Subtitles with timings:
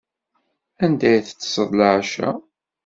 [0.83, 2.29] Anda teṭṭseḍ leɛca?